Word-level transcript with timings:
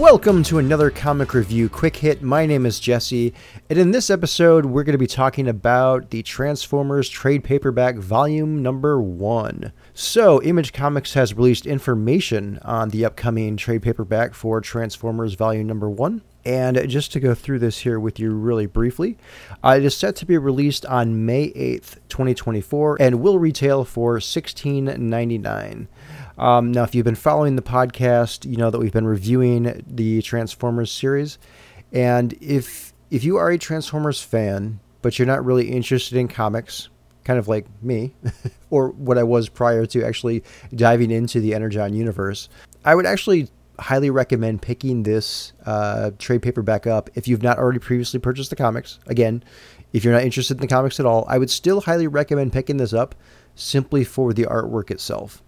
Welcome 0.00 0.44
to 0.44 0.56
another 0.56 0.88
comic 0.88 1.34
review 1.34 1.68
quick 1.68 1.94
hit. 1.96 2.22
My 2.22 2.46
name 2.46 2.64
is 2.64 2.80
Jesse, 2.80 3.34
and 3.68 3.78
in 3.78 3.90
this 3.90 4.08
episode, 4.08 4.64
we're 4.64 4.82
going 4.82 4.94
to 4.94 4.98
be 4.98 5.06
talking 5.06 5.46
about 5.46 6.08
the 6.08 6.22
Transformers 6.22 7.06
trade 7.10 7.44
paperback 7.44 7.96
volume 7.96 8.62
number 8.62 8.98
one. 8.98 9.72
So, 9.92 10.42
Image 10.42 10.72
Comics 10.72 11.12
has 11.12 11.34
released 11.34 11.66
information 11.66 12.58
on 12.62 12.88
the 12.88 13.04
upcoming 13.04 13.58
trade 13.58 13.82
paperback 13.82 14.32
for 14.32 14.62
Transformers 14.62 15.34
volume 15.34 15.66
number 15.66 15.90
one. 15.90 16.22
And 16.44 16.88
just 16.88 17.12
to 17.12 17.20
go 17.20 17.34
through 17.34 17.58
this 17.58 17.78
here 17.78 18.00
with 18.00 18.18
you 18.18 18.30
really 18.30 18.66
briefly, 18.66 19.18
uh, 19.62 19.74
it 19.78 19.84
is 19.84 19.96
set 19.96 20.16
to 20.16 20.26
be 20.26 20.38
released 20.38 20.86
on 20.86 21.26
May 21.26 21.50
8th, 21.50 21.96
2024, 22.08 22.96
and 23.00 23.20
will 23.20 23.38
retail 23.38 23.84
for 23.84 24.18
$16.99. 24.18 25.86
Um, 26.38 26.72
now, 26.72 26.84
if 26.84 26.94
you've 26.94 27.04
been 27.04 27.14
following 27.14 27.56
the 27.56 27.62
podcast, 27.62 28.50
you 28.50 28.56
know 28.56 28.70
that 28.70 28.78
we've 28.78 28.92
been 28.92 29.06
reviewing 29.06 29.84
the 29.86 30.22
Transformers 30.22 30.90
series. 30.90 31.38
And 31.92 32.32
if 32.40 32.94
if 33.10 33.24
you 33.24 33.36
are 33.36 33.50
a 33.50 33.58
Transformers 33.58 34.22
fan, 34.22 34.80
but 35.02 35.18
you're 35.18 35.26
not 35.26 35.44
really 35.44 35.70
interested 35.70 36.16
in 36.16 36.28
comics, 36.28 36.88
kind 37.24 37.38
of 37.38 37.48
like 37.48 37.66
me, 37.82 38.14
or 38.70 38.90
what 38.90 39.18
I 39.18 39.22
was 39.22 39.48
prior 39.48 39.84
to 39.86 40.04
actually 40.04 40.42
diving 40.74 41.10
into 41.10 41.40
the 41.40 41.54
Energon 41.54 41.92
universe, 41.92 42.48
I 42.84 42.94
would 42.94 43.06
actually 43.06 43.48
highly 43.80 44.10
recommend 44.10 44.62
picking 44.62 45.02
this 45.02 45.52
uh, 45.66 46.10
trade 46.18 46.42
paperback 46.42 46.86
up 46.86 47.10
if 47.14 47.26
you've 47.26 47.42
not 47.42 47.58
already 47.58 47.78
previously 47.78 48.20
purchased 48.20 48.50
the 48.50 48.56
comics. 48.56 48.98
Again, 49.06 49.42
if 49.92 50.04
you're 50.04 50.14
not 50.14 50.22
interested 50.22 50.56
in 50.56 50.60
the 50.60 50.66
comics 50.66 51.00
at 51.00 51.06
all, 51.06 51.24
I 51.28 51.38
would 51.38 51.50
still 51.50 51.80
highly 51.80 52.06
recommend 52.06 52.52
picking 52.52 52.76
this 52.76 52.92
up 52.92 53.14
simply 53.54 54.04
for 54.04 54.32
the 54.32 54.44
artwork 54.44 54.90
itself. 54.90 55.42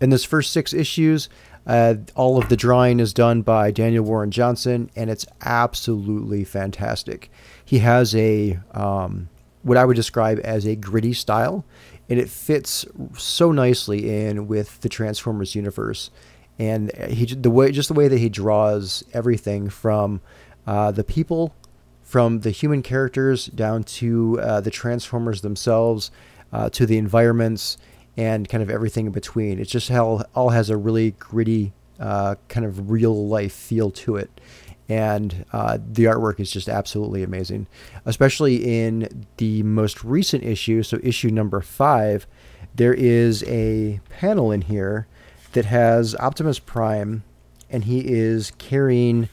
In 0.00 0.10
this 0.10 0.24
first 0.24 0.52
six 0.52 0.72
issues, 0.72 1.28
uh, 1.66 1.94
all 2.14 2.36
of 2.36 2.48
the 2.48 2.56
drawing 2.56 3.00
is 3.00 3.14
done 3.14 3.42
by 3.42 3.70
Daniel 3.70 4.04
Warren 4.04 4.30
Johnson, 4.30 4.90
and 4.96 5.08
it's 5.08 5.26
absolutely 5.42 6.44
fantastic. 6.44 7.30
He 7.64 7.78
has 7.78 8.14
a 8.14 8.58
um, 8.72 9.28
what 9.62 9.78
I 9.78 9.84
would 9.84 9.96
describe 9.96 10.40
as 10.44 10.66
a 10.66 10.76
gritty 10.76 11.14
style, 11.14 11.64
and 12.08 12.18
it 12.18 12.28
fits 12.28 12.84
so 13.16 13.50
nicely 13.50 14.26
in 14.26 14.46
with 14.46 14.80
the 14.80 14.90
Transformers 14.90 15.54
universe 15.54 16.10
and 16.58 16.92
he 17.08 17.26
the 17.26 17.50
way 17.50 17.72
just 17.72 17.88
the 17.88 17.94
way 17.94 18.08
that 18.08 18.18
he 18.18 18.28
draws 18.28 19.02
everything 19.12 19.68
from 19.68 20.20
uh, 20.66 20.90
the 20.90 21.04
people, 21.04 21.54
from 22.02 22.40
the 22.40 22.50
human 22.50 22.82
characters 22.82 23.46
down 23.46 23.84
to 23.84 24.40
uh, 24.40 24.60
the 24.60 24.70
Transformers 24.70 25.40
themselves, 25.40 26.10
uh, 26.52 26.68
to 26.70 26.86
the 26.86 26.96
environments, 26.96 27.76
and 28.16 28.48
kind 28.48 28.62
of 28.62 28.70
everything 28.70 29.06
in 29.06 29.12
between. 29.12 29.58
It 29.58 29.66
just 29.66 29.90
all 29.90 30.24
all 30.34 30.50
has 30.50 30.70
a 30.70 30.76
really 30.76 31.12
gritty 31.12 31.72
uh, 31.98 32.36
kind 32.48 32.66
of 32.66 32.90
real 32.90 33.26
life 33.26 33.52
feel 33.52 33.90
to 33.90 34.16
it. 34.16 34.40
And 34.88 35.46
uh, 35.52 35.78
the 35.92 36.04
artwork 36.04 36.38
is 36.40 36.50
just 36.50 36.68
absolutely 36.68 37.22
amazing, 37.22 37.66
especially 38.04 38.84
in 38.84 39.26
the 39.38 39.62
most 39.62 40.04
recent 40.04 40.44
issue. 40.44 40.82
So, 40.82 40.98
issue 41.02 41.30
number 41.30 41.62
five, 41.62 42.26
there 42.74 42.92
is 42.92 43.42
a 43.44 44.00
panel 44.10 44.52
in 44.52 44.62
here 44.62 45.06
that 45.54 45.64
has 45.64 46.14
Optimus 46.16 46.58
Prime, 46.58 47.24
and 47.70 47.84
he 47.84 48.00
is 48.00 48.52
carrying 48.58 49.28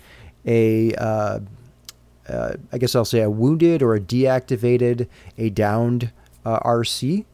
a, 0.46 0.94
uh, 0.96 1.40
uh, 2.28 2.54
I 2.72 2.78
guess 2.78 2.96
I'll 2.96 3.06
say 3.06 3.22
a 3.22 3.30
wounded 3.30 3.84
or 3.84 3.94
a 3.94 4.00
deactivated, 4.00 5.08
a 5.38 5.50
downed 5.50 6.12
uh, 6.46 6.60
Arcee. 6.62 7.26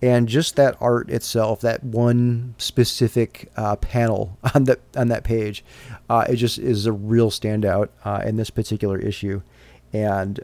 And 0.00 0.28
just 0.28 0.56
that 0.56 0.76
art 0.80 1.10
itself, 1.10 1.60
that 1.60 1.84
one 1.84 2.56
specific 2.58 3.50
uh, 3.56 3.76
panel 3.76 4.36
on 4.54 4.64
that 4.64 4.80
on 4.96 5.08
that 5.08 5.22
page, 5.22 5.64
uh, 6.10 6.24
it 6.28 6.36
just 6.36 6.58
is 6.58 6.86
a 6.86 6.92
real 6.92 7.30
standout 7.30 7.88
uh, 8.04 8.20
in 8.24 8.36
this 8.36 8.50
particular 8.50 8.98
issue. 8.98 9.42
And 9.92 10.40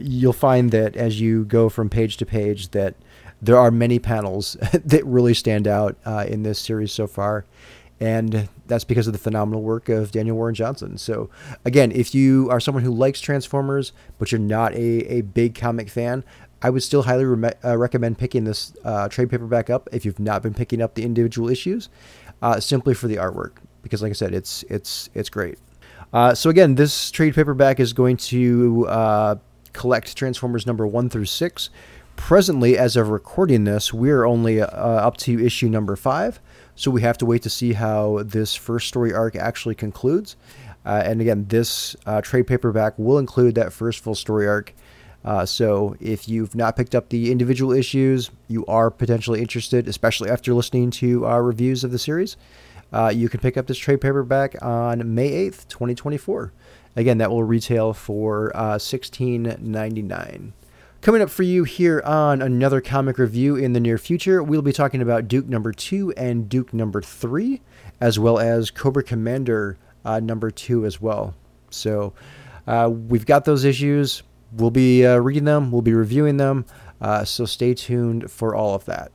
you'll 0.00 0.32
find 0.32 0.70
that 0.70 0.96
as 0.96 1.20
you 1.20 1.44
go 1.44 1.68
from 1.68 1.90
page 1.90 2.16
to 2.18 2.26
page, 2.26 2.70
that 2.70 2.94
there 3.44 3.58
are 3.58 3.70
many 3.70 3.98
panels 3.98 4.54
that 4.72 5.04
really 5.04 5.34
stand 5.34 5.68
out 5.68 5.96
uh, 6.04 6.24
in 6.28 6.42
this 6.42 6.58
series 6.58 6.92
so 6.92 7.06
far. 7.06 7.44
And 8.00 8.48
that's 8.66 8.84
because 8.84 9.06
of 9.06 9.12
the 9.12 9.18
phenomenal 9.18 9.62
work 9.62 9.88
of 9.88 10.10
Daniel 10.10 10.36
Warren 10.36 10.54
Johnson. 10.54 10.98
So, 10.98 11.30
again, 11.64 11.92
if 11.92 12.14
you 12.14 12.50
are 12.50 12.58
someone 12.58 12.82
who 12.82 12.92
likes 12.92 13.20
Transformers, 13.20 13.92
but 14.18 14.32
you're 14.32 14.40
not 14.40 14.74
a, 14.74 15.12
a 15.12 15.20
big 15.20 15.54
comic 15.54 15.88
fan, 15.88 16.24
I 16.60 16.70
would 16.70 16.82
still 16.82 17.02
highly 17.02 17.24
re- 17.24 17.52
uh, 17.64 17.76
recommend 17.76 18.18
picking 18.18 18.44
this 18.44 18.72
uh, 18.84 19.08
trade 19.08 19.30
paperback 19.30 19.70
up 19.70 19.88
if 19.92 20.04
you've 20.04 20.18
not 20.18 20.42
been 20.42 20.54
picking 20.54 20.82
up 20.82 20.94
the 20.94 21.04
individual 21.04 21.48
issues, 21.48 21.88
uh, 22.42 22.58
simply 22.58 22.94
for 22.94 23.06
the 23.06 23.16
artwork. 23.16 23.52
Because, 23.82 24.02
like 24.02 24.10
I 24.10 24.14
said, 24.14 24.34
it's 24.34 24.64
it's 24.64 25.08
it's 25.14 25.28
great. 25.28 25.58
Uh, 26.12 26.34
so 26.34 26.50
again, 26.50 26.74
this 26.74 27.10
trade 27.10 27.34
paperback 27.34 27.78
is 27.78 27.92
going 27.92 28.16
to 28.16 28.86
uh, 28.88 29.36
collect 29.72 30.16
Transformers 30.16 30.66
number 30.66 30.86
one 30.86 31.08
through 31.08 31.26
six 31.26 31.70
presently, 32.16 32.76
as 32.78 32.96
of 32.96 33.08
recording 33.08 33.64
this, 33.64 33.92
we're 33.92 34.24
only 34.24 34.60
uh, 34.60 34.66
up 34.66 35.16
to 35.18 35.44
issue 35.44 35.68
number 35.68 35.96
five. 35.96 36.40
So 36.76 36.90
we 36.90 37.02
have 37.02 37.18
to 37.18 37.26
wait 37.26 37.42
to 37.42 37.50
see 37.50 37.74
how 37.74 38.22
this 38.24 38.54
first 38.54 38.88
story 38.88 39.12
arc 39.12 39.36
actually 39.36 39.74
concludes. 39.74 40.36
Uh, 40.84 41.02
and 41.04 41.20
again, 41.20 41.46
this 41.48 41.96
uh, 42.04 42.20
trade 42.20 42.46
paperback 42.46 42.98
will 42.98 43.18
include 43.18 43.54
that 43.54 43.72
first 43.72 44.00
full 44.00 44.14
story 44.14 44.46
arc. 44.46 44.74
Uh, 45.24 45.46
so 45.46 45.96
if 46.00 46.28
you've 46.28 46.54
not 46.54 46.76
picked 46.76 46.94
up 46.94 47.08
the 47.08 47.32
individual 47.32 47.72
issues, 47.72 48.30
you 48.48 48.66
are 48.66 48.90
potentially 48.90 49.40
interested, 49.40 49.88
especially 49.88 50.28
after 50.28 50.52
listening 50.52 50.90
to 50.90 51.24
our 51.24 51.42
reviews 51.42 51.84
of 51.84 51.92
the 51.92 51.98
series. 51.98 52.36
Uh, 52.92 53.08
you 53.14 53.28
can 53.28 53.40
pick 53.40 53.56
up 53.56 53.66
this 53.66 53.78
trade 53.78 54.00
paperback 54.00 54.54
on 54.62 55.14
May 55.14 55.30
8th, 55.48 55.66
2024. 55.68 56.52
Again, 56.96 57.18
that 57.18 57.30
will 57.30 57.42
retail 57.42 57.92
for 57.92 58.52
uh, 58.54 58.76
$16.99. 58.76 60.52
Coming 61.04 61.20
up 61.20 61.28
for 61.28 61.42
you 61.42 61.64
here 61.64 62.00
on 62.06 62.40
another 62.40 62.80
comic 62.80 63.18
review 63.18 63.56
in 63.56 63.74
the 63.74 63.78
near 63.78 63.98
future, 63.98 64.42
we'll 64.42 64.62
be 64.62 64.72
talking 64.72 65.02
about 65.02 65.28
Duke 65.28 65.46
number 65.46 65.70
two 65.70 66.12
and 66.12 66.48
Duke 66.48 66.72
number 66.72 67.02
three, 67.02 67.60
as 68.00 68.18
well 68.18 68.38
as 68.38 68.70
Cobra 68.70 69.02
Commander 69.02 69.76
uh, 70.06 70.18
number 70.20 70.50
two 70.50 70.86
as 70.86 71.02
well. 71.02 71.34
So 71.68 72.14
uh, 72.66 72.90
we've 72.90 73.26
got 73.26 73.44
those 73.44 73.64
issues. 73.64 74.22
We'll 74.52 74.70
be 74.70 75.04
uh, 75.04 75.18
reading 75.18 75.44
them, 75.44 75.70
we'll 75.70 75.82
be 75.82 75.92
reviewing 75.92 76.38
them. 76.38 76.64
Uh, 77.02 77.26
so 77.26 77.44
stay 77.44 77.74
tuned 77.74 78.30
for 78.30 78.54
all 78.54 78.74
of 78.74 78.86
that. 78.86 79.12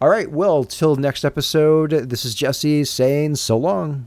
All 0.00 0.08
right, 0.08 0.30
well, 0.30 0.62
till 0.62 0.94
next 0.94 1.24
episode, 1.24 1.90
this 1.90 2.24
is 2.24 2.36
Jesse 2.36 2.84
saying 2.84 3.34
so 3.34 3.56
long. 3.56 4.06